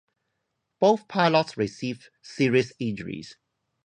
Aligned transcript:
Both 0.79 1.07
pilots 1.07 1.57
received 1.57 2.09
serious 2.23 2.73
injuries. 2.79 3.37